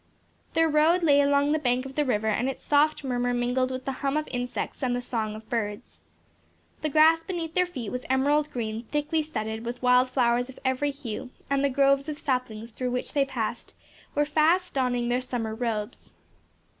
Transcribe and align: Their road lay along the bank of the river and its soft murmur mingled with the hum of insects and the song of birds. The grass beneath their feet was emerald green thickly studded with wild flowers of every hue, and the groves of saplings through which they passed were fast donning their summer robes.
Their 0.53 0.67
road 0.67 1.03
lay 1.03 1.21
along 1.21 1.51
the 1.51 1.59
bank 1.59 1.85
of 1.85 1.93
the 1.93 2.03
river 2.05 2.25
and 2.25 2.49
its 2.49 2.63
soft 2.63 3.03
murmur 3.03 3.35
mingled 3.35 3.69
with 3.69 3.85
the 3.85 3.91
hum 4.01 4.17
of 4.17 4.27
insects 4.29 4.81
and 4.81 4.95
the 4.95 4.99
song 5.01 5.35
of 5.35 5.47
birds. 5.47 6.01
The 6.81 6.89
grass 6.89 7.19
beneath 7.19 7.53
their 7.53 7.67
feet 7.67 7.91
was 7.91 8.07
emerald 8.09 8.49
green 8.49 8.85
thickly 8.85 9.21
studded 9.21 9.63
with 9.63 9.83
wild 9.83 10.09
flowers 10.09 10.49
of 10.49 10.57
every 10.65 10.89
hue, 10.89 11.29
and 11.51 11.63
the 11.63 11.69
groves 11.69 12.09
of 12.09 12.17
saplings 12.17 12.71
through 12.71 12.89
which 12.89 13.13
they 13.13 13.25
passed 13.25 13.75
were 14.15 14.25
fast 14.25 14.73
donning 14.73 15.07
their 15.09 15.21
summer 15.21 15.53
robes. 15.53 16.09